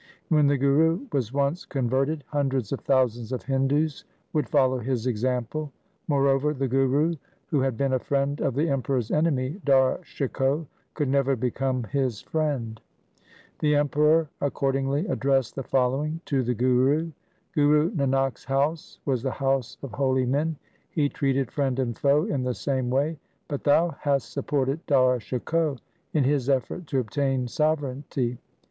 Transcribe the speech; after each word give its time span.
When 0.29 0.47
the 0.47 0.57
Guru 0.57 1.05
was 1.13 1.31
once 1.31 1.63
converted, 1.63 2.23
hundreds 2.29 2.71
of 2.71 2.79
thousands 2.79 3.31
of 3.31 3.43
Hindus 3.43 4.03
would 4.33 4.49
follow 4.49 4.79
his 4.79 5.05
example. 5.05 5.71
Moreover, 6.07 6.55
the 6.55 6.67
Guru, 6.67 7.13
who 7.51 7.59
had 7.59 7.77
been 7.77 7.93
a 7.93 7.99
friend 7.99 8.41
of 8.41 8.55
the 8.55 8.67
Emperor's 8.67 9.11
enemy, 9.11 9.61
Dara 9.63 9.99
Shikoh, 10.03 10.65
could 10.95 11.07
never 11.07 11.35
become 11.35 11.83
his 11.83 12.19
friend. 12.19 12.81
LIFE 12.81 12.81
OF 12.81 13.21
GURU 13.21 13.21
HAR 13.21 13.21
RAI 13.21 13.59
305 13.59 13.59
The 13.59 13.75
Emperor 13.75 14.29
accordingly 14.47 15.05
addressed 15.07 15.53
the 15.55 15.61
following 15.61 16.19
to 16.25 16.41
the 16.41 16.55
Guru:—' 16.55 17.11
Guru 17.53 17.91
Nanak's 17.91 18.45
house 18.45 18.97
was 19.05 19.21
the 19.21 19.29
house 19.29 19.77
of 19.83 19.91
holy 19.91 20.25
men. 20.25 20.55
He 20.89 21.09
treated 21.09 21.51
friend 21.51 21.77
and 21.77 21.95
foe 21.95 22.23
in 22.25 22.41
the 22.41 22.55
same 22.55 22.89
way, 22.89 23.19
but 23.47 23.63
thou 23.63 23.91
hast 23.99 24.33
supported 24.33 24.83
Dara 24.87 25.19
Shikoh 25.19 25.77
in 26.11 26.23
his 26.23 26.49
effort 26.49 26.87
to 26.87 26.97
obtain 26.99 27.47
sovereignty. 27.47 28.39